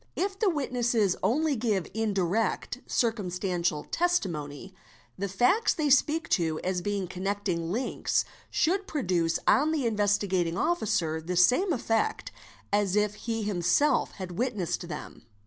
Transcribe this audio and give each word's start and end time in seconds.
If 0.15 0.39
the 0.39 0.49
witnesses 0.49 1.15
only 1.21 1.55
give 1.55 1.85
indirect 1.93 2.79
circumstantial 2.87 3.83
testimony, 3.83 4.73
the 5.15 5.27
facts 5.27 5.75
they 5.75 5.91
speak 5.91 6.27
to 6.29 6.59
as 6.63 6.81
being 6.81 7.05
connecting 7.07 7.71
links 7.71 8.25
should 8.49 8.87
produce 8.87 9.37
on 9.45 9.71
the 9.71 9.83
© 9.83 9.85
Investigating 9.85 10.57
Officer 10.57 11.21
the 11.21 11.35
same 11.37 11.71
effect 11.71 12.31
as 12.73 12.95
if 12.95 13.13
he 13.13 13.43
himself 13.43 14.13
had 14.13 14.39
witnessed 14.39 14.87
them. 14.87 15.27